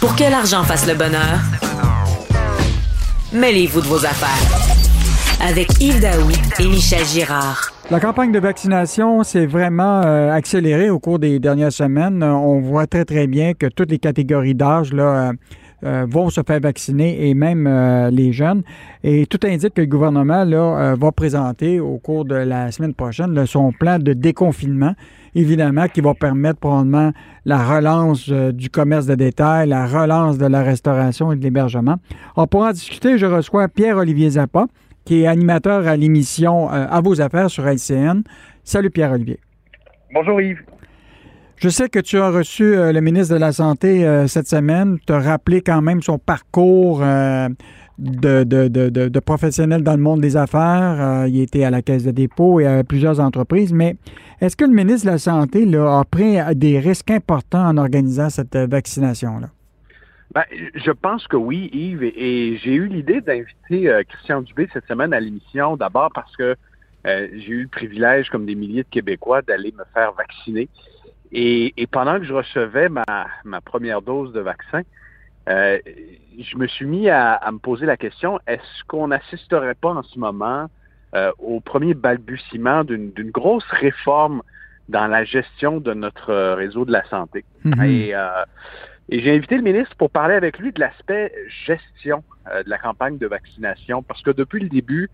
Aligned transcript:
Pour 0.00 0.14
que 0.14 0.22
l'argent 0.22 0.62
fasse 0.62 0.86
le 0.86 0.94
bonheur, 0.94 1.40
mêlez-vous 3.32 3.80
de 3.80 3.86
vos 3.86 4.04
affaires. 4.06 4.68
Avec 5.44 5.68
Yves 5.80 6.00
Daoui 6.00 6.34
et 6.60 6.66
Michel 6.68 7.04
Girard. 7.04 7.72
La 7.90 7.98
campagne 7.98 8.30
de 8.30 8.38
vaccination 8.38 9.24
s'est 9.24 9.46
vraiment 9.46 10.02
euh, 10.04 10.30
accélérée 10.30 10.90
au 10.90 11.00
cours 11.00 11.18
des 11.18 11.40
dernières 11.40 11.72
semaines. 11.72 12.22
On 12.22 12.60
voit 12.60 12.86
très, 12.86 13.04
très 13.04 13.26
bien 13.26 13.54
que 13.54 13.66
toutes 13.66 13.90
les 13.90 13.98
catégories 13.98 14.54
d'âge 14.54 14.92
là, 14.92 15.30
euh, 15.30 15.32
euh, 15.84 16.06
vont 16.08 16.30
se 16.30 16.40
faire 16.46 16.60
vacciner 16.60 17.28
et 17.28 17.34
même 17.34 17.68
les 18.10 18.32
jeunes. 18.32 18.62
Et 19.04 19.26
tout 19.26 19.40
indique 19.44 19.74
que 19.74 19.80
le 19.80 19.86
gouvernement 19.86 20.44
là, 20.44 20.94
va 20.94 21.12
présenter 21.12 21.80
au 21.80 21.98
cours 21.98 22.24
de 22.24 22.34
la 22.34 22.70
semaine 22.72 22.94
prochaine 22.94 23.46
son 23.46 23.72
plan 23.72 23.98
de 23.98 24.12
déconfinement 24.12 24.94
évidemment, 25.34 25.88
qui 25.88 26.00
va 26.00 26.14
permettre 26.14 26.58
probablement 26.60 27.12
la 27.44 27.58
relance 27.58 28.28
euh, 28.30 28.52
du 28.52 28.70
commerce 28.70 29.06
de 29.06 29.14
détail, 29.14 29.68
la 29.68 29.86
relance 29.86 30.38
de 30.38 30.46
la 30.46 30.62
restauration 30.62 31.32
et 31.32 31.36
de 31.36 31.42
l'hébergement. 31.42 31.96
On 32.36 32.46
pourra 32.46 32.70
en 32.70 32.72
discuter. 32.72 33.18
Je 33.18 33.26
reçois 33.26 33.68
Pierre-Olivier 33.68 34.30
Zappa, 34.30 34.66
qui 35.04 35.22
est 35.22 35.26
animateur 35.26 35.86
à 35.86 35.96
l'émission 35.96 36.70
euh, 36.72 36.86
À 36.90 37.00
vos 37.00 37.20
affaires 37.20 37.50
sur 37.50 37.66
LCN. 37.66 38.22
Salut 38.64 38.90
Pierre-Olivier. 38.90 39.38
Bonjour 40.12 40.40
Yves. 40.40 40.62
Je 41.60 41.68
sais 41.68 41.88
que 41.88 41.98
tu 41.98 42.18
as 42.18 42.30
reçu 42.30 42.76
euh, 42.76 42.92
le 42.92 43.00
ministre 43.00 43.34
de 43.34 43.40
la 43.40 43.52
Santé 43.52 44.26
cette 44.28 44.46
semaine, 44.46 44.98
te 45.06 45.12
rappeler 45.12 45.60
quand 45.60 45.82
même 45.82 46.02
son 46.02 46.18
parcours 46.18 47.02
de, 47.98 48.44
de, 48.44 48.68
de, 48.68 48.88
de, 48.88 49.20
professionnels 49.20 49.82
dans 49.82 49.96
le 49.96 50.02
monde 50.02 50.20
des 50.20 50.36
affaires. 50.36 50.96
Euh, 51.00 51.28
il 51.28 51.40
était 51.40 51.64
à 51.64 51.70
la 51.70 51.82
Caisse 51.82 52.04
de 52.04 52.12
dépôt 52.12 52.60
et 52.60 52.66
à 52.66 52.84
plusieurs 52.84 53.20
entreprises. 53.20 53.72
Mais 53.72 53.96
est-ce 54.40 54.56
que 54.56 54.64
le 54.64 54.72
ministre 54.72 55.06
de 55.06 55.12
la 55.12 55.18
Santé 55.18 55.66
a 55.76 56.04
pris 56.08 56.38
des 56.54 56.78
risques 56.78 57.10
importants 57.10 57.66
en 57.66 57.76
organisant 57.76 58.30
cette 58.30 58.56
vaccination-là? 58.56 59.48
Ben, 60.34 60.44
je 60.74 60.90
pense 60.90 61.26
que 61.26 61.36
oui, 61.36 61.70
Yves. 61.72 62.04
Et, 62.04 62.58
j'ai 62.58 62.74
eu 62.74 62.86
l'idée 62.86 63.20
d'inviter 63.20 63.88
euh, 63.88 64.02
Christian 64.08 64.42
Dubé 64.42 64.68
cette 64.72 64.86
semaine 64.86 65.12
à 65.12 65.20
l'émission, 65.20 65.76
d'abord 65.76 66.10
parce 66.14 66.36
que 66.36 66.54
euh, 67.06 67.28
j'ai 67.32 67.48
eu 67.52 67.62
le 67.62 67.68
privilège, 67.68 68.28
comme 68.28 68.44
des 68.44 68.54
milliers 68.54 68.82
de 68.82 68.88
Québécois, 68.88 69.42
d'aller 69.42 69.72
me 69.72 69.84
faire 69.94 70.12
vacciner. 70.12 70.68
Et, 71.32 71.74
et, 71.76 71.86
pendant 71.86 72.18
que 72.18 72.24
je 72.24 72.32
recevais 72.32 72.88
ma, 72.88 73.04
ma 73.44 73.60
première 73.60 74.02
dose 74.02 74.32
de 74.32 74.40
vaccin, 74.40 74.82
euh, 75.48 75.78
je 76.38 76.56
me 76.56 76.66
suis 76.66 76.86
mis 76.86 77.08
à, 77.08 77.40
me 77.50 77.58
poser 77.58 77.86
la 77.86 77.96
question, 77.96 78.38
est-ce 78.46 78.84
qu'on 78.86 79.08
n'assisterait 79.08 79.74
pas 79.74 79.90
en 79.90 80.02
ce 80.02 80.18
moment 80.18 80.66
euh, 81.14 81.32
au 81.38 81.60
premier 81.60 81.94
balbutiement 81.94 82.84
d'une 82.84 83.30
grosse 83.30 83.68
réforme 83.70 84.42
dans 84.88 85.06
la 85.06 85.24
gestion 85.24 85.80
de 85.80 85.94
notre 85.94 86.54
réseau 86.54 86.84
de 86.84 86.92
la 86.92 87.04
santé? 87.08 87.44
Mm-hmm. 87.64 88.14
Euh, 88.14 88.44
et, 89.08 89.20
j'ai 89.20 89.34
invité 89.34 89.56
le 89.56 89.62
ministre 89.62 89.96
pour 89.96 90.10
parler 90.10 90.34
avec 90.34 90.58
lui 90.58 90.72
de 90.72 90.80
l'aspect 90.80 91.32
gestion 91.66 92.22
de 92.46 92.68
la 92.68 92.78
campagne 92.78 93.18
de 93.18 93.26
vaccination, 93.26 94.02
parce 94.02 94.22
que 94.22 94.30
depuis 94.30 94.60
le 94.60 94.68
début, 94.68 95.08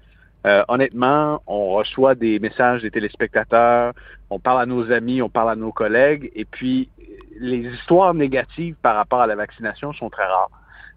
honnêtement, 0.69 1.42
on 1.47 1.70
reçoit 1.70 2.14
des 2.14 2.39
messages 2.39 2.83
des 2.83 2.91
téléspectateurs, 2.91 3.95
on 4.31 4.39
parle 4.39 4.61
à 4.61 4.67
nos 4.67 4.92
amis, 4.92 5.23
on 5.23 5.31
parle 5.31 5.51
à 5.51 5.56
nos 5.56 5.73
collègues, 5.73 6.31
et 6.34 6.45
puis 6.45 6.91
les 7.39 7.59
histoires 7.59 8.14
négatives 8.14 8.77
par 8.83 8.97
rapport 8.97 9.20
à 9.20 9.27
la 9.27 9.36
vaccination 9.36 9.92
sont 9.92 10.11
très 10.11 10.27
rares. 10.27 10.51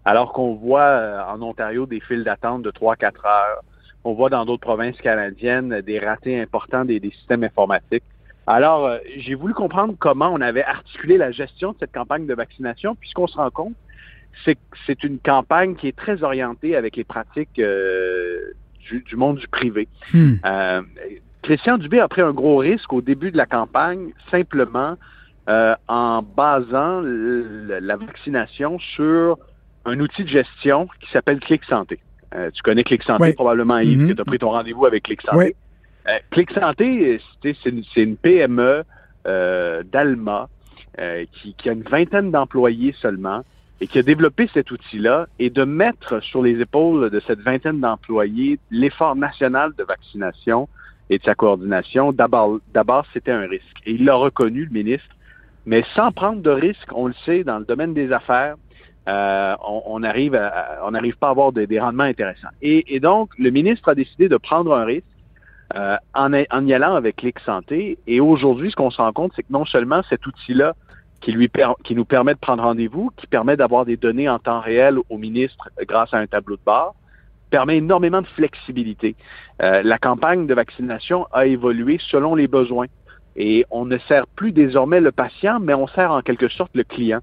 Alors 0.04 0.32
qu'on 0.32 0.54
voit 0.54 0.80
euh, 0.80 1.22
en 1.24 1.42
Ontario 1.42 1.86
des 1.86 2.00
files 2.00 2.24
d'attente 2.24 2.62
de 2.62 2.70
3-4 2.70 3.26
heures. 3.26 3.62
On 4.04 4.14
voit 4.14 4.30
dans 4.30 4.46
d'autres 4.46 4.62
provinces 4.62 4.96
canadiennes 4.98 5.80
des 5.82 5.98
ratés 5.98 6.40
importants 6.40 6.84
des, 6.84 7.00
systèmes 7.10 7.44
informatiques. 7.44 8.04
Alors, 8.46 8.86
euh, 8.86 8.98
j'ai 9.18 9.34
voulu 9.34 9.52
comprendre 9.52 9.94
comment 9.98 10.30
on 10.32 10.40
avait 10.40 10.64
articulé 10.64 11.18
la 11.18 11.30
gestion 11.30 11.72
de 11.72 11.78
cette 11.80 11.92
campagne 11.92 12.26
de 12.26 12.34
vaccination, 12.34 12.94
puisqu'on 12.94 13.26
se 13.26 13.36
rend 13.36 13.50
compte, 13.50 13.74
c'est 14.44 14.58
c'est 14.86 15.02
une 15.04 15.18
campagne 15.18 15.74
qui 15.74 15.88
est 15.88 15.96
très 15.96 16.22
orientée 16.22 16.76
avec 16.76 16.96
les 16.96 17.04
pratiques 17.04 17.58
euh, 17.58 18.52
du, 18.88 19.16
monde 19.16 19.38
du 19.38 19.48
privé. 19.48 19.88
Hmm. 20.12 20.36
Christian 21.42 21.78
Dubé 21.78 22.00
a 22.00 22.08
pris 22.08 22.20
un 22.20 22.32
gros 22.32 22.58
risque 22.58 22.92
au 22.92 23.00
début 23.00 23.30
de 23.30 23.36
la 23.36 23.46
campagne, 23.46 24.10
simplement 24.30 24.96
euh, 25.48 25.74
en 25.88 26.22
basant 26.22 27.00
la 27.00 27.96
vaccination 27.96 28.78
sur 28.78 29.38
un 29.86 29.98
outil 29.98 30.24
de 30.24 30.28
gestion 30.28 30.88
qui 31.00 31.10
s'appelle 31.10 31.40
Clic 31.40 31.64
Santé. 31.64 32.00
Euh, 32.34 32.50
tu 32.50 32.62
connais 32.62 32.84
Clic 32.84 33.02
Santé 33.02 33.32
probablement, 33.32 33.78
Yves, 33.78 33.98
mm-hmm. 33.98 34.14
tu 34.14 34.20
as 34.20 34.24
pris 34.26 34.38
ton 34.38 34.50
rendez-vous 34.50 34.84
avec 34.84 35.04
Clic 35.04 35.22
Santé. 35.22 35.56
Euh, 36.06 36.18
Clic 36.30 36.50
Santé, 36.50 37.18
c'est 37.42 37.96
une, 37.96 38.16
PME 38.16 38.84
d'Alma 39.24 40.48
qui, 41.32 41.54
qui, 41.54 41.70
a 41.70 41.72
une 41.72 41.82
vingtaine 41.82 42.30
d'employés 42.30 42.94
seulement 43.00 43.42
et 43.80 43.86
qui 43.86 43.98
a 43.98 44.02
développé 44.02 44.48
cet 44.52 44.70
outil-là 44.70 45.26
et 45.38 45.50
de 45.50 45.64
mettre 45.64 46.20
sur 46.20 46.42
les 46.42 46.60
épaules 46.60 47.10
de 47.10 47.20
cette 47.20 47.40
vingtaine 47.40 47.80
d'employés 47.80 48.58
l'effort 48.70 49.14
national 49.14 49.72
de 49.78 49.84
vaccination 49.84 50.68
et 51.10 51.18
de 51.18 51.24
sa 51.24 51.34
coordination, 51.34 52.12
d'abord, 52.12 52.60
c'était 53.12 53.32
un 53.32 53.46
risque. 53.46 53.76
Et 53.86 53.92
il 53.92 54.04
l'a 54.04 54.14
reconnu, 54.14 54.64
le 54.64 54.70
ministre, 54.70 55.16
mais 55.64 55.84
sans 55.94 56.12
prendre 56.12 56.42
de 56.42 56.50
risques, 56.50 56.90
on 56.92 57.06
le 57.06 57.14
sait, 57.24 57.44
dans 57.44 57.58
le 57.58 57.64
domaine 57.64 57.94
des 57.94 58.12
affaires, 58.12 58.56
euh, 59.08 59.54
on, 59.66 60.02
arrive 60.02 60.38
on 60.82 60.90
n'arrive 60.90 61.16
pas 61.16 61.28
à 61.28 61.30
avoir 61.30 61.52
des, 61.52 61.80
rendements 61.80 62.04
intéressants. 62.04 62.48
Et, 62.60 63.00
donc, 63.00 63.30
le 63.38 63.50
ministre 63.50 63.88
a 63.88 63.94
décidé 63.94 64.28
de 64.28 64.36
prendre 64.36 64.74
un 64.74 64.84
risque 64.84 65.06
euh, 65.76 65.96
en, 66.14 66.32
y 66.32 66.72
allant 66.74 66.94
avec 66.94 67.16
Clic 67.16 67.38
Santé. 67.40 67.98
Et 68.06 68.20
aujourd'hui, 68.20 68.70
ce 68.70 68.76
qu'on 68.76 68.90
se 68.90 69.00
rend 69.00 69.12
compte, 69.12 69.32
c'est 69.34 69.42
que 69.42 69.52
non 69.52 69.64
seulement 69.64 70.02
cet 70.10 70.26
outil-là 70.26 70.74
qui, 71.20 71.32
lui 71.32 71.50
qui 71.84 71.94
nous 71.94 72.04
permet 72.04 72.34
de 72.34 72.38
prendre 72.38 72.62
rendez-vous, 72.62 73.10
qui 73.16 73.26
permet 73.26 73.56
d'avoir 73.56 73.84
des 73.84 73.96
données 73.96 74.28
en 74.28 74.38
temps 74.38 74.60
réel 74.60 74.96
au 75.08 75.18
ministre 75.18 75.68
grâce 75.86 76.12
à 76.14 76.18
un 76.18 76.26
tableau 76.26 76.56
de 76.56 76.62
bord, 76.64 76.94
permet 77.50 77.78
énormément 77.78 78.22
de 78.22 78.26
flexibilité. 78.26 79.16
Euh, 79.62 79.82
la 79.82 79.98
campagne 79.98 80.46
de 80.46 80.54
vaccination 80.54 81.26
a 81.32 81.46
évolué 81.46 81.98
selon 82.10 82.34
les 82.34 82.46
besoins. 82.46 82.86
Et 83.36 83.64
on 83.70 83.84
ne 83.84 83.98
sert 83.98 84.26
plus 84.26 84.52
désormais 84.52 85.00
le 85.00 85.12
patient, 85.12 85.60
mais 85.60 85.74
on 85.74 85.86
sert 85.86 86.10
en 86.10 86.22
quelque 86.22 86.48
sorte 86.48 86.72
le 86.74 86.84
client. 86.84 87.20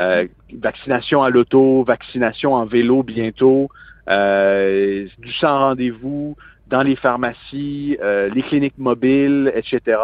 Euh, 0.00 0.26
vaccination 0.52 1.22
à 1.22 1.30
l'auto, 1.30 1.84
vaccination 1.84 2.54
en 2.54 2.64
vélo 2.64 3.02
bientôt, 3.02 3.68
euh, 4.08 5.06
du 5.18 5.32
sans 5.32 5.58
rendez-vous 5.58 6.36
dans 6.68 6.82
les 6.82 6.96
pharmacies, 6.96 7.98
euh, 8.02 8.28
les 8.28 8.42
cliniques 8.42 8.78
mobiles, 8.78 9.52
etc. 9.54 9.98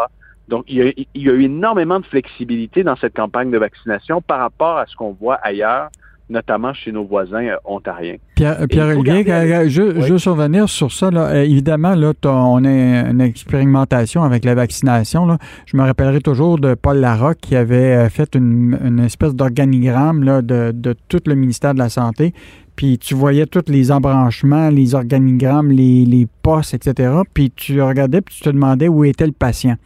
Donc, 0.48 0.64
il 0.68 0.76
y, 0.76 0.82
a, 0.82 0.92
il 1.14 1.22
y, 1.22 1.28
a, 1.30 1.32
eu 1.32 1.44
énormément 1.44 2.00
de 2.00 2.06
flexibilité 2.06 2.82
dans 2.82 2.96
cette 2.96 3.14
campagne 3.14 3.50
de 3.50 3.58
vaccination 3.58 4.20
par 4.20 4.40
rapport 4.40 4.76
à 4.76 4.86
ce 4.86 4.94
qu'on 4.94 5.12
voit 5.12 5.36
ailleurs 5.36 5.90
notamment 6.30 6.72
chez 6.72 6.90
nos 6.90 7.04
voisins 7.04 7.44
euh, 7.44 7.56
ontariens. 7.64 8.16
Pierre, 8.34 8.60
euh, 8.60 8.66
Pierre 8.66 8.96
Olivier, 8.96 9.24
je, 9.68 10.00
je 10.00 10.12
veux 10.12 10.18
survenir 10.18 10.68
sur 10.68 10.90
ça. 10.90 11.10
Là. 11.10 11.26
Euh, 11.26 11.42
évidemment, 11.42 11.94
là, 11.94 12.12
on 12.24 12.64
a 12.64 12.68
une 12.68 13.20
expérimentation 13.20 14.22
avec 14.22 14.44
la 14.44 14.54
vaccination. 14.54 15.26
Là. 15.26 15.38
Je 15.66 15.76
me 15.76 15.82
rappellerai 15.82 16.20
toujours 16.20 16.58
de 16.58 16.74
Paul 16.74 16.98
Larocque 16.98 17.38
qui 17.40 17.56
avait 17.56 18.08
fait 18.08 18.34
une, 18.34 18.78
une 18.82 19.00
espèce 19.00 19.34
d'organigramme 19.34 20.42
de, 20.42 20.72
de 20.72 20.94
tout 21.08 21.20
le 21.26 21.34
ministère 21.34 21.74
de 21.74 21.78
la 21.78 21.88
Santé. 21.88 22.32
Puis 22.74 22.98
tu 22.98 23.14
voyais 23.14 23.46
tous 23.46 23.68
les 23.68 23.92
embranchements, 23.92 24.68
les 24.68 24.94
organigrammes, 24.94 25.70
les, 25.70 26.04
les 26.04 26.26
postes, 26.42 26.74
etc. 26.74 27.12
Puis 27.32 27.52
tu 27.54 27.80
regardais, 27.80 28.20
puis 28.20 28.34
tu 28.34 28.42
te 28.42 28.50
demandais 28.50 28.88
où 28.88 29.04
était 29.04 29.26
le 29.26 29.32
patient. 29.32 29.76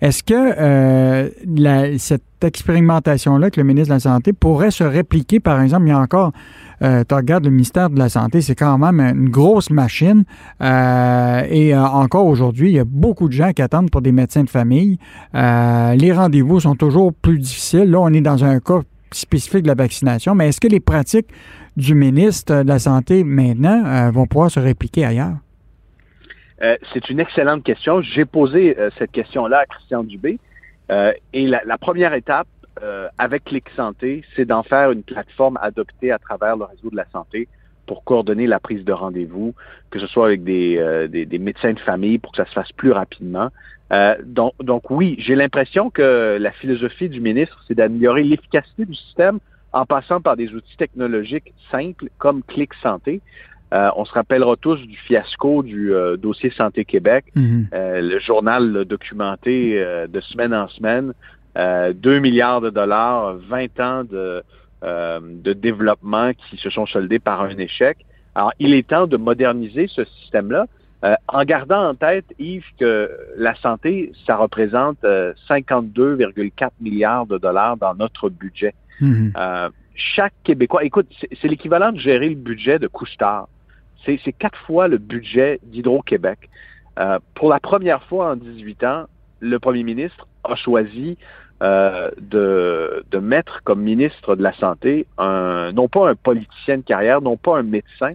Est-ce 0.00 0.22
que 0.22 0.34
euh, 0.34 1.98
cette 1.98 2.22
expérimentation-là 2.42 3.46
avec 3.46 3.56
le 3.56 3.64
ministre 3.64 3.88
de 3.88 3.94
la 3.94 4.00
Santé 4.00 4.32
pourrait 4.32 4.70
se 4.70 4.84
répliquer, 4.84 5.40
par 5.40 5.60
exemple, 5.60 5.86
il 5.86 5.88
y 5.88 5.92
a 5.92 5.98
encore, 5.98 6.32
euh, 6.82 7.02
tu 7.08 7.14
regardes 7.14 7.44
le 7.44 7.50
ministère 7.50 7.90
de 7.90 7.98
la 7.98 8.08
Santé, 8.08 8.40
c'est 8.40 8.54
quand 8.54 8.78
même 8.78 9.00
une 9.00 9.28
grosse 9.28 9.70
machine. 9.70 10.24
Euh, 10.62 11.42
et 11.50 11.76
encore 11.76 12.26
aujourd'hui, 12.26 12.70
il 12.70 12.76
y 12.76 12.78
a 12.78 12.84
beaucoup 12.84 13.26
de 13.26 13.32
gens 13.32 13.52
qui 13.52 13.60
attendent 13.60 13.90
pour 13.90 14.02
des 14.02 14.12
médecins 14.12 14.44
de 14.44 14.50
famille. 14.50 14.98
les 15.34 16.12
rendez-vous 16.12 16.60
sont 16.60 16.76
toujours 16.76 17.12
plus 17.12 17.38
difficiles. 17.38 17.90
Là, 17.90 18.00
on 18.00 18.12
est 18.12 18.20
dans 18.20 18.44
un 18.44 18.60
cas 18.60 18.80
spécifique 19.10 19.62
de 19.62 19.68
la 19.68 19.74
vaccination, 19.74 20.34
mais 20.36 20.48
est-ce 20.48 20.60
que 20.60 20.68
les 20.68 20.80
pratiques 20.80 21.28
du 21.76 21.94
ministre 21.94 22.62
de 22.62 22.68
la 22.68 22.78
Santé 22.78 23.24
maintenant 23.24 24.10
vont 24.12 24.26
pouvoir 24.26 24.50
se 24.50 24.60
répliquer 24.60 25.04
ailleurs? 25.04 25.38
Euh, 26.62 26.76
c'est 26.92 27.08
une 27.10 27.20
excellente 27.20 27.62
question. 27.62 28.00
J'ai 28.02 28.24
posé 28.24 28.78
euh, 28.78 28.90
cette 28.98 29.12
question-là 29.12 29.60
à 29.60 29.66
Christian 29.66 30.02
Dubé. 30.04 30.38
Euh, 30.90 31.12
et 31.32 31.46
la, 31.46 31.78
première 31.78 32.14
étape 32.14 32.48
avec 33.18 33.44
Clic 33.44 33.64
Santé, 33.74 34.22
c'est 34.36 34.44
d'en 34.44 34.62
faire 34.62 34.92
une 34.92 35.02
plateforme 35.02 35.58
adoptée 35.60 36.12
à 36.12 36.18
travers 36.20 36.56
le 36.56 36.62
réseau 36.62 36.90
de 36.90 36.96
la 36.96 37.06
santé 37.12 37.48
pour 37.86 38.04
coordonner 38.04 38.46
la 38.46 38.60
prise 38.60 38.84
de 38.84 38.92
rendez-vous, 38.92 39.52
que 39.90 39.98
ce 39.98 40.06
soit 40.06 40.26
avec 40.26 40.44
des, 40.44 40.78
médecins 41.40 41.72
de 41.72 41.80
famille 41.80 42.18
pour 42.18 42.30
que 42.30 42.36
ça 42.36 42.46
se 42.46 42.52
fasse 42.52 42.70
plus 42.70 42.92
rapidement. 42.92 43.48
donc, 44.22 44.52
donc 44.60 44.92
oui, 44.92 45.16
j'ai 45.18 45.34
l'impression 45.34 45.90
que 45.90 46.38
la 46.40 46.52
philosophie 46.52 47.08
du 47.08 47.20
ministre, 47.20 47.60
c'est 47.66 47.74
d'améliorer 47.74 48.22
l'efficacité 48.22 48.84
du 48.84 48.94
système 48.94 49.40
en 49.72 49.84
passant 49.84 50.20
par 50.20 50.36
des 50.36 50.54
outils 50.54 50.76
technologiques 50.76 51.52
simples 51.72 52.10
comme 52.18 52.44
Clic 52.44 52.72
Santé. 52.74 53.20
Euh, 53.74 53.90
on 53.96 54.04
se 54.04 54.12
rappellera 54.12 54.56
tous 54.56 54.76
du 54.76 54.96
fiasco 54.96 55.62
du 55.62 55.92
euh, 55.92 56.16
dossier 56.16 56.50
Santé 56.50 56.86
Québec, 56.86 57.26
mhm. 57.34 57.68
euh, 57.74 58.00
le 58.00 58.18
journal 58.18 58.84
documenté 58.86 59.84
de 60.08 60.20
semaine 60.20 60.54
en 60.54 60.68
semaine, 60.68 61.12
2 61.56 62.18
milliards 62.20 62.60
de 62.60 62.70
dollars, 62.70 63.36
20 63.48 63.80
ans 63.80 64.04
de, 64.04 64.42
de 64.82 65.52
développement 65.52 66.32
qui 66.32 66.56
se 66.56 66.70
sont 66.70 66.86
soldés 66.86 67.18
par 67.18 67.42
un 67.42 67.56
échec. 67.58 67.98
Alors, 68.34 68.52
il 68.60 68.74
est 68.74 68.86
temps 68.86 69.08
de 69.08 69.16
moderniser 69.16 69.88
ce 69.88 70.04
système-là 70.04 70.66
en 71.26 71.44
gardant 71.44 71.88
en 71.88 71.94
tête, 71.94 72.26
Yves, 72.38 72.64
que 72.78 73.10
la 73.36 73.54
santé, 73.56 74.12
ça 74.26 74.36
représente 74.36 75.02
52,4 75.02 76.70
milliards 76.80 77.26
de 77.26 77.38
dollars 77.38 77.76
dans 77.76 77.94
notre 77.94 78.28
budget. 78.30 78.74
Mhm. 79.00 79.32
chaque 79.94 80.34
Québécois, 80.44 80.84
écoute, 80.84 81.08
c'est 81.40 81.48
l'équivalent 81.48 81.92
de 81.92 81.98
gérer 81.98 82.28
le 82.28 82.36
budget 82.36 82.78
de 82.78 82.86
Couche-Tard. 82.86 83.48
C'est 84.04 84.32
quatre 84.32 84.58
fois 84.60 84.88
le 84.88 84.98
budget 84.98 85.60
d'Hydro-Québec. 85.64 86.48
Euh, 86.98 87.18
pour 87.34 87.48
la 87.48 87.60
première 87.60 88.02
fois 88.04 88.32
en 88.32 88.36
18 88.36 88.84
ans, 88.84 89.04
le 89.40 89.58
premier 89.58 89.84
ministre 89.84 90.26
a 90.44 90.56
choisi 90.56 91.16
euh, 91.62 92.10
de, 92.18 93.18
mettre 93.20 93.62
comme 93.64 93.82
ministre 93.82 94.36
de 94.36 94.42
la 94.42 94.52
Santé 94.54 95.06
un, 95.16 95.72
non 95.72 95.88
pas 95.88 96.08
un 96.08 96.14
politicien 96.14 96.78
de 96.78 96.82
carrière, 96.82 97.20
non 97.20 97.36
pas 97.36 97.58
un 97.58 97.62
médecin, 97.62 98.12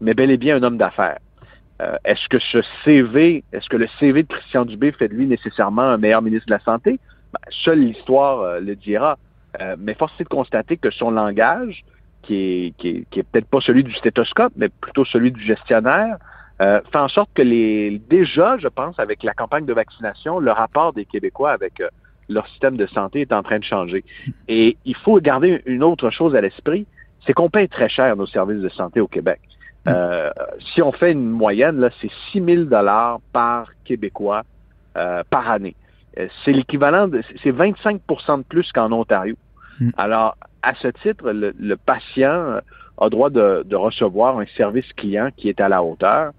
mais 0.00 0.14
bel 0.14 0.30
et 0.30 0.36
bien 0.36 0.56
un 0.56 0.62
homme 0.62 0.76
d'affaires. 0.76 1.18
Euh, 1.80 1.96
est-ce 2.04 2.28
que 2.28 2.38
ce 2.38 2.62
CV, 2.84 3.42
est-ce 3.52 3.68
que 3.68 3.76
le 3.76 3.88
CV 3.98 4.22
de 4.22 4.28
Christian 4.28 4.64
Dubé 4.64 4.92
fait 4.92 5.08
de 5.08 5.14
lui 5.14 5.26
nécessairement 5.26 5.82
un 5.82 5.96
meilleur 5.96 6.22
ministre 6.22 6.46
de 6.46 6.52
la 6.52 6.60
Santé? 6.60 6.98
Ben, 7.32 7.40
seule 7.50 7.80
l'histoire 7.80 8.60
le 8.60 8.76
dira. 8.76 9.18
mais 9.78 9.94
force 9.94 10.12
est 10.20 10.24
de 10.24 10.28
constater 10.28 10.76
que 10.76 10.90
son 10.90 11.10
langage, 11.10 11.84
qui 12.22 12.34
est, 12.34 12.74
qui 12.78 13.18
est, 13.18 13.22
peut-être 13.22 13.48
pas 13.48 13.60
celui 13.60 13.84
du 13.84 13.94
stéthoscope, 13.94 14.52
mais 14.56 14.68
plutôt 14.68 15.04
celui 15.04 15.32
du 15.32 15.42
gestionnaire, 15.42 16.16
euh, 16.60 16.80
fait 16.92 16.98
en 16.98 17.08
sorte 17.08 17.30
que 17.34 17.42
les 17.42 18.00
déjà, 18.10 18.58
je 18.58 18.68
pense, 18.68 18.98
avec 18.98 19.22
la 19.22 19.32
campagne 19.32 19.64
de 19.64 19.72
vaccination, 19.72 20.38
le 20.38 20.52
rapport 20.52 20.92
des 20.92 21.06
Québécois 21.06 21.52
avec 21.52 21.80
euh, 21.80 21.88
leur 22.28 22.46
système 22.48 22.76
de 22.76 22.86
santé 22.86 23.22
est 23.22 23.32
en 23.32 23.42
train 23.42 23.58
de 23.58 23.64
changer. 23.64 24.04
Et 24.46 24.76
il 24.84 24.94
faut 24.94 25.18
garder 25.20 25.62
une 25.64 25.82
autre 25.82 26.10
chose 26.10 26.34
à 26.36 26.40
l'esprit, 26.40 26.86
c'est 27.26 27.32
qu'on 27.32 27.48
paye 27.48 27.68
très 27.68 27.88
cher 27.88 28.14
nos 28.14 28.26
services 28.26 28.60
de 28.60 28.68
santé 28.68 29.00
au 29.00 29.08
Québec. 29.08 29.40
Euh, 29.88 30.30
si 30.74 30.82
on 30.82 30.92
fait 30.92 31.12
une 31.12 31.30
moyenne, 31.30 31.80
là, 31.80 31.88
c'est 32.02 32.10
6 32.32 32.44
000 32.44 32.64
dollars 32.64 33.20
par 33.32 33.68
Québécois 33.84 34.42
par 35.30 35.50
année. 35.50 35.76
C'est 36.44 36.52
l'équivalent 36.52 37.08
de, 37.08 37.22
c'est 37.42 37.52
25% 37.52 38.38
de 38.38 38.42
plus 38.42 38.70
qu'en 38.72 38.92
Ontario. 38.92 39.36
Mm. 39.80 39.90
Alors, 39.96 40.36
à 40.62 40.74
ce 40.74 40.88
titre, 40.88 41.30
le, 41.30 41.76
patient 41.76 42.60
a 42.98 43.08
droit 43.08 43.30
de, 43.30 43.74
recevoir 43.74 44.38
un 44.38 44.46
service 44.56 44.90
client 44.94 45.30
qui 45.36 45.48
est 45.48 45.60
à 45.60 45.68
la 45.68 45.82
hauteur. 45.82 46.32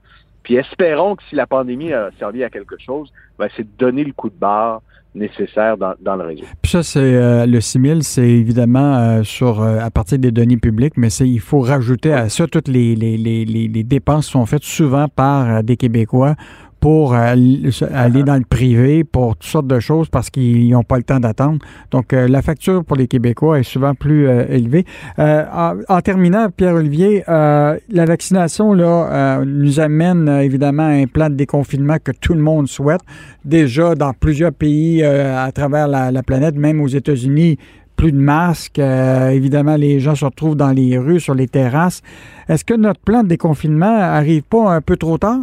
Puis 0.44 0.56
espérons 0.56 1.16
que 1.16 1.24
si 1.30 1.36
la 1.36 1.46
pandémie 1.46 1.94
a 1.94 2.10
servi 2.18 2.44
à 2.44 2.50
quelque 2.50 2.76
chose, 2.80 3.12
ben, 3.38 3.48
c'est 3.56 3.64
de 3.64 3.78
donner 3.78 4.04
le 4.04 4.14
coup 4.14 4.30
de 4.30 4.36
barre 4.36 4.82
nécessaire 5.14 5.76
dans, 5.78 6.16
le 6.16 6.24
réseau. 6.24 6.46
Puis 6.62 6.72
ça, 6.72 6.84
c'est 6.84 7.00
euh, 7.00 7.46
le 7.46 7.60
6000, 7.60 8.04
c'est 8.04 8.28
évidemment 8.28 8.96
euh, 8.96 9.24
sur 9.24 9.62
euh, 9.62 9.80
à 9.80 9.92
partir 9.92 10.18
des 10.18 10.32
données 10.32 10.58
publiques, 10.58 10.94
mais 10.96 11.10
c'est 11.10 11.28
il 11.28 11.42
faut 11.42 11.60
rajouter 11.60 12.14
à 12.14 12.30
ça 12.30 12.48
toutes 12.48 12.70
les, 12.70 12.96
les, 12.96 13.18
les, 13.18 13.46
les 13.46 13.84
dépenses 13.84 14.28
sont 14.28 14.46
faites 14.46 14.64
souvent 14.64 15.08
par 15.10 15.64
des 15.64 15.76
Québécois 15.76 16.36
pour 16.82 17.14
aller 17.14 18.24
dans 18.24 18.38
le 18.38 18.44
privé 18.44 19.04
pour 19.04 19.38
toutes 19.38 19.50
sortes 19.50 19.68
de 19.68 19.80
choses 19.80 20.10
parce 20.10 20.32
qu'ils 20.32 20.72
n'ont 20.72 20.84
pas 20.84 20.98
le 20.98 21.04
temps 21.04 21.20
d'attendre. 21.20 21.60
Donc, 21.92 22.12
euh, 22.12 22.28
la 22.28 22.42
facture 22.42 22.84
pour 22.84 22.98
les 22.98 23.08
Québécois 23.08 23.60
est 23.60 23.64
souvent 23.64 23.94
plus 23.94 24.28
euh, 24.28 24.46
élevée. 24.50 24.86
Euh, 25.20 25.46
en, 25.88 26.02
terminant, 26.02 26.50
Pierre-Olivier, 26.50 27.24
la 27.28 28.06
vaccination 28.06 28.74
là, 28.74 29.44
nous 29.46 29.80
amène 29.80 30.28
évidemment 30.28 30.84
à 30.84 30.94
un 30.94 31.06
plan 31.06 31.30
de 31.30 31.36
déconfinement 31.36 31.98
que 32.04 32.12
tout 32.12 32.34
le 32.34 32.42
monde 32.42 32.68
souhaite. 32.68 33.02
Déjà, 33.46 33.94
dans 33.94 34.14
plusieurs 34.14 34.52
pays 34.52 35.04
à 35.04 35.52
travers 35.52 35.88
la, 35.88 36.12
la, 36.12 36.24
planète, 36.24 36.56
même 36.56 36.82
aux 36.82 36.88
États-Unis, 36.88 37.60
plus 37.96 38.12
de 38.12 38.18
masques. 38.18 38.80
évidemment, 38.80 39.76
les 39.76 40.00
gens 40.00 40.16
se 40.16 40.26
retrouvent 40.26 40.56
dans 40.56 40.72
les 40.72 40.98
rues, 40.98 41.20
sur 41.20 41.36
les 41.36 41.48
terrasses. 41.48 42.02
Est-ce 42.50 42.66
que 42.66 42.74
notre 42.74 43.02
plan 43.02 43.22
de 43.22 43.28
déconfinement 43.28 43.96
arrive 44.00 44.42
pas 44.42 44.74
un 44.74 44.82
peu 44.82 44.98
trop 44.98 45.20
tard? 45.20 45.42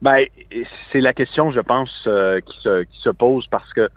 Ben, 0.00 0.26
c'est 0.90 1.00
la 1.00 1.12
question, 1.12 1.52
je 1.52 1.60
pense, 1.60 2.04
euh, 2.06 2.40
qui, 2.40 2.60
se, 2.60 2.82
qui, 2.84 3.00
se, 3.00 3.10
pose 3.10 3.46
parce 3.48 3.72
que 3.72 3.88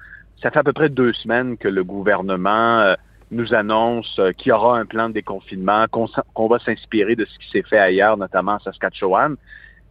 ça 0.42 0.52
fait 0.52 0.60
à 0.60 0.64
peu 0.64 0.74
près 0.74 0.90
deux 0.90 1.14
semaines 1.14 1.58
que 1.58 1.68
le 1.68 1.84
gouvernement 1.84 2.80
euh, 2.80 2.96
nous 3.32 3.54
annonce 3.54 4.20
euh, 4.20 4.32
qu'il 4.32 4.50
y 4.50 4.52
aura 4.52 4.78
un 4.78 4.86
plan 4.86 5.10
de 5.10 5.14
déconfinement, 5.14 5.86
qu'on 5.90 6.48
va 6.48 6.60
s'inspirer 6.60 7.16
de 7.16 7.26
ce 7.26 7.40
qui 7.40 7.50
s'est 7.50 7.64
fait 7.64 7.80
ailleurs, 7.80 8.18
notamment 8.18 8.56
à 8.56 8.60
Saskatchewan. 8.60 9.36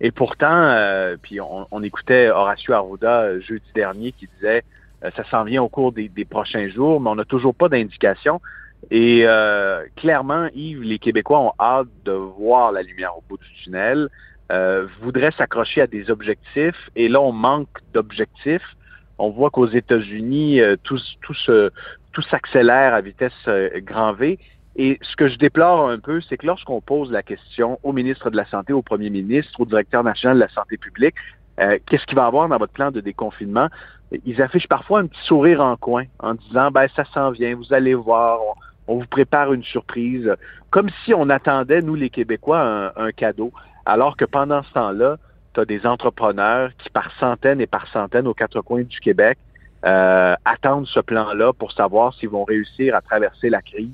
Et 0.01 0.11
pourtant, 0.11 0.77
puis 1.23 1.41
on, 1.41 1.83
écoutait 1.83 2.29
Horacio 2.29 2.75
Arruda 2.75 3.39
jeudi 3.39 3.65
dernier 3.77 4.11
qui 4.11 4.29
disait 4.37 4.65
ça 5.01 5.23
s'en 5.31 5.45
vient 5.45 5.63
au 5.63 5.69
cours 5.69 5.93
des, 5.93 6.09
des, 6.09 6.25
prochains 6.25 6.69
jours, 6.69 7.01
mais 7.01 7.11
on 7.11 7.15
n'a 7.15 7.25
toujours 7.25 7.55
pas 7.55 7.69
d'indication. 7.69 8.41
Et 8.91 9.25
clairement, 9.95 10.49
Yves, 10.53 10.83
les 10.83 10.99
Québécois 10.99 11.39
ont 11.39 11.53
hâte 11.61 11.87
de 12.05 12.11
voir 12.11 12.73
la 12.73 12.83
lumière 12.83 13.17
au 13.17 13.23
bout 13.29 13.39
du 13.39 13.47
tunnel 13.63 14.09
euh, 14.53 14.87
voudrait 15.01 15.33
s'accrocher 15.33 15.81
à 15.81 15.87
des 15.87 16.11
objectifs 16.11 16.91
et 16.97 17.09
là 17.09 17.21
on 17.21 17.33
manque 17.33 17.69
d'objectifs. 17.93 18.77
On 19.19 19.31
voit 19.31 19.51
qu'aux 19.51 19.69
États-Unis 19.69 20.61
euh, 20.61 20.77
tout, 20.83 20.99
tout, 21.23 21.35
tout 22.15 22.23
s'accélère 22.23 22.95
à 22.95 23.01
vitesse 23.01 23.33
euh, 23.49 23.69
grand 23.81 24.13
V. 24.13 24.39
Et 24.77 24.99
ce 25.03 25.15
que 25.17 25.29
je 25.29 25.37
déplore 25.37 25.89
un 25.89 25.99
peu, 25.99 26.21
c'est 26.21 26.37
que 26.37 26.47
lorsqu'on 26.47 26.81
pose 26.81 27.11
la 27.13 27.23
question 27.23 27.79
au 27.83 27.93
ministre 27.93 28.31
de 28.31 28.37
la 28.37 28.47
Santé, 28.47 28.73
au 28.73 28.83
premier 28.83 29.11
ministre, 29.11 29.61
au 29.61 29.67
directeur 29.67 30.03
national 30.03 30.37
de 30.37 30.43
la 30.43 30.49
santé 30.49 30.77
publique, 30.77 31.15
euh, 31.61 31.79
qu'est-ce 31.87 32.05
qu'il 32.07 32.17
va 32.17 32.27
avoir 32.27 32.49
dans 32.49 32.57
votre 32.57 32.73
plan 32.73 32.91
de 32.91 33.01
déconfinement, 33.01 33.69
ils 34.25 34.43
affichent 34.43 34.69
parfois 34.69 35.01
un 35.01 35.07
petit 35.07 35.25
sourire 35.25 35.61
en 35.61 35.77
coin 35.77 36.05
en 36.19 36.35
disant 36.35 36.71
ben 36.71 36.87
ça 36.97 37.05
s'en 37.13 37.31
vient, 37.31 37.55
vous 37.55 37.73
allez 37.73 37.95
voir, 37.95 38.41
on, 38.89 38.99
vous 38.99 39.07
prépare 39.07 39.53
une 39.53 39.63
surprise, 39.63 40.35
comme 40.71 40.89
si 41.05 41.15
on 41.15 41.31
attendait 41.31 41.81
nous 41.81 41.95
les 41.95 42.11
Québécois 42.11 42.93
un 42.97 43.13
cadeau. 43.13 43.53
Alors 43.87 44.17
que 44.17 44.25
pendant 44.25 44.63
ce 44.63 44.73
temps-là, 44.73 45.19
tu 45.55 45.61
as 45.61 45.65
des 45.65 45.87
entrepreneurs 45.87 46.71
qui, 46.79 46.91
par 46.91 47.11
centaines 47.19 47.61
et 47.61 47.67
par 47.67 47.87
centaines 47.89 48.27
aux 48.27 48.35
quatre 48.35 48.61
coins 48.61 48.83
du 48.83 49.01
Québec, 49.01 49.39
euh, 49.85 50.35
attendent 50.45 50.87
ce 50.87 51.01
plan-là 51.01 51.53
pour 51.53 51.73
savoir 51.73 52.15
s'ils 52.15 52.31
vont 52.31 52.45
réussir 52.45 52.95
à 52.95 53.03
traverser 53.03 53.51
la 53.51 53.61
crise, 53.61 53.93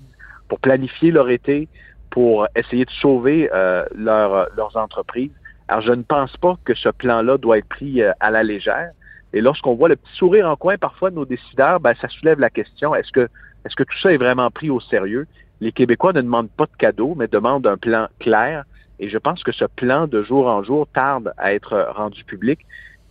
pour 0.48 0.60
planifier 0.60 1.10
leur 1.10 1.28
été, 1.30 1.68
pour 2.10 2.46
essayer 2.54 2.84
de 2.84 2.90
sauver 2.90 3.50
euh, 3.52 3.84
leurs 3.94 4.76
entreprises. 4.76 5.32
Alors, 5.68 5.82
je 5.82 5.92
ne 5.92 6.02
pense 6.02 6.36
pas 6.36 6.56
que 6.64 6.74
ce 6.74 6.88
plan-là 6.88 7.38
doit 7.38 7.58
être 7.58 7.68
pris 7.68 8.02
euh, 8.02 8.12
à 8.20 8.30
la 8.30 8.42
légère. 8.42 8.90
Et 9.32 9.40
lorsqu'on 9.40 9.74
voit 9.74 9.88
le 9.88 9.96
petit 9.96 10.14
sourire 10.16 10.48
en 10.48 10.56
coin 10.56 10.76
parfois 10.76 11.10
de 11.10 11.16
nos 11.16 11.24
décideurs, 11.24 11.78
ben, 11.78 11.94
ça 12.00 12.08
soulève 12.08 12.40
la 12.40 12.50
question, 12.50 12.94
est-ce 12.94 13.12
que, 13.12 13.28
est-ce 13.64 13.76
que 13.76 13.84
tout 13.84 13.98
ça 14.02 14.12
est 14.12 14.16
vraiment 14.16 14.50
pris 14.50 14.70
au 14.70 14.80
sérieux? 14.80 15.28
Les 15.60 15.70
Québécois 15.70 16.12
ne 16.12 16.22
demandent 16.22 16.50
pas 16.50 16.66
de 16.66 16.76
cadeaux, 16.76 17.14
mais 17.16 17.28
demandent 17.28 17.66
un 17.66 17.76
plan 17.76 18.08
clair 18.18 18.64
et 19.00 19.08
je 19.08 19.18
pense 19.18 19.42
que 19.42 19.50
ce 19.50 19.64
plan 19.64 20.06
de 20.06 20.22
jour 20.22 20.46
en 20.46 20.62
jour 20.62 20.86
tarde 20.94 21.32
à 21.38 21.54
être 21.54 21.88
rendu 21.96 22.22
public. 22.22 22.60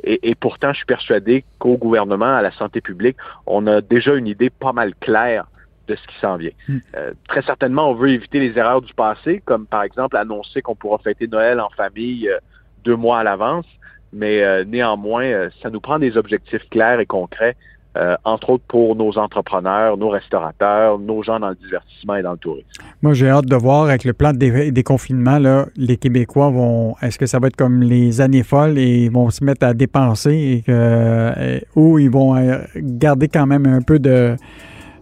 Et, 0.06 0.34
pourtant, 0.34 0.72
je 0.72 0.78
suis 0.78 0.86
persuadé 0.86 1.44
qu'au 1.58 1.76
gouvernement, 1.76 2.38
à 2.38 2.42
la 2.42 2.52
santé 2.52 2.80
publique, 2.80 3.18
on 3.46 3.68
a 3.68 3.82
déjà 3.82 4.16
une 4.16 4.28
idée 4.28 4.50
pas 4.50 4.72
mal 4.72 4.96
claire 4.96 5.46
de 5.90 5.96
ce 5.96 6.08
qui 6.08 6.16
s'en 6.22 6.38
vient. 6.38 6.52
Hmm. 6.70 6.78
Euh, 6.96 7.12
très 7.28 7.42
certainement, 7.42 7.90
on 7.90 7.96
veut 7.96 8.08
éviter 8.08 8.40
les 8.40 8.58
erreurs 8.58 8.82
du 8.82 8.94
passé, 8.94 9.42
comme 9.44 9.66
par 9.66 9.84
exemple 9.84 10.16
annoncer 10.16 10.62
qu'on 10.62 10.76
pourra 10.76 11.00
fêter 11.00 11.28
Noël 11.28 11.60
en 11.60 11.70
famille 11.72 12.30
euh, 12.30 12.38
deux 12.86 12.96
mois 12.96 13.20
à 13.20 13.24
l'avance, 13.26 13.66
mais 14.14 14.42
euh, 14.42 14.64
néanmoins, 14.64 15.50
ça 15.62 15.70
nous 15.70 15.82
prend 15.82 16.00
des 16.00 16.16
objectifs 16.16 16.64
clairs 16.70 17.02
et 17.02 17.06
concrets 17.06 17.58
euh, 17.98 18.16
entre 18.24 18.52
autres 18.52 18.64
pour 18.68 18.96
nos 18.96 19.18
entrepreneurs, 19.18 19.98
nos 19.98 20.10
restaurateurs, 20.10 21.00
nos 21.00 21.24
gens 21.24 21.40
dans 21.40 21.50
le 21.50 21.56
divertissement 21.56 22.16
et 22.18 22.22
dans 22.22 22.34
le 22.34 22.38
tourisme. 22.38 22.68
Moi, 23.02 23.14
j'ai 23.14 23.30
hâte 23.30 23.48
de 23.48 23.56
voir 23.56 23.86
avec 23.86 24.04
le 24.04 24.14
plan 24.14 24.32
de 24.32 24.70
déconfinement, 24.70 25.40
là, 25.40 25.66
les 25.76 25.98
Québécois 25.98 26.52
vont. 26.52 26.96
Est-ce 27.02 27.18
que 27.18 27.26
ça 27.26 27.40
va 27.40 27.48
être 27.48 27.56
comme 27.56 27.82
les 27.82 28.22
années 28.22 28.44
folles 28.44 28.78
et 28.78 29.06
ils 29.06 29.12
vont 29.12 29.32
se 29.32 29.44
mettre 29.44 29.66
à 29.66 29.74
dépenser 29.74 30.34
et 30.34 30.62
que, 30.62 30.72
euh, 30.72 31.60
ou 31.76 31.98
ils 31.98 32.12
vont 32.12 32.38
euh, 32.38 32.60
garder 32.76 33.28
quand 33.28 33.48
même 33.48 33.66
un 33.66 33.82
peu 33.82 33.98
de 33.98 34.36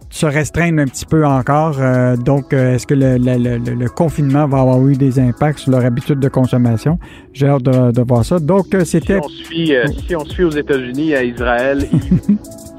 se 0.08 0.24
restreindre 0.24 0.80
un 0.80 0.86
petit 0.86 1.04
peu 1.04 1.26
encore. 1.26 1.76
donc, 2.16 2.54
est-ce 2.54 2.86
que 2.86 2.94
le, 2.94 3.88
confinement 3.90 4.48
va 4.48 4.60
avoir 4.60 4.88
eu 4.88 4.96
des 4.96 5.20
impacts 5.20 5.58
sur 5.58 5.72
leur 5.72 5.84
habitude 5.84 6.20
de 6.20 6.28
consommation? 6.30 6.98
J'ai 7.34 7.48
hâte 7.48 7.64
de, 7.64 8.02
voir 8.02 8.24
ça. 8.24 8.38
Donc, 8.38 8.74
c'était... 8.84 9.20
Si, 9.26 9.74
si 10.06 10.16
on 10.16 10.24
suit 10.24 10.44
aux 10.44 10.50
États-Unis, 10.50 11.14
à 11.14 11.22
Israël, 11.22 11.86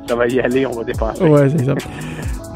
ça 0.10 0.16
va 0.16 0.28
y 0.28 0.40
aller, 0.40 0.66
on 0.66 0.72
va 0.72 0.84
dépenser. 0.84 1.24
Oui, 1.24 1.40
c'est 1.56 1.66
ça. 1.66 1.76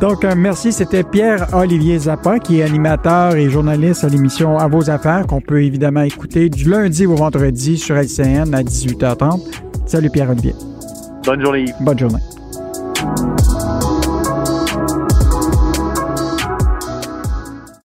Donc, 0.01 0.25
euh, 0.25 0.33
merci. 0.35 0.71
C'était 0.71 1.03
Pierre-Olivier 1.03 1.99
Zappa, 1.99 2.39
qui 2.39 2.59
est 2.59 2.63
animateur 2.63 3.35
et 3.35 3.49
journaliste 3.49 4.03
à 4.03 4.09
l'émission 4.09 4.57
À 4.57 4.67
vos 4.67 4.89
affaires, 4.89 5.27
qu'on 5.27 5.39
peut 5.39 5.63
évidemment 5.63 6.01
écouter 6.01 6.49
du 6.49 6.67
lundi 6.69 7.05
au 7.05 7.15
vendredi 7.15 7.77
sur 7.77 7.95
LCN 7.95 8.53
à 8.55 8.63
18h30. 8.63 9.39
Salut 9.85 10.09
Pierre-Olivier. 10.09 10.55
Bonne 11.25 11.41
journée. 11.41 11.65
Bonne 11.79 11.99
journée. 11.99 12.19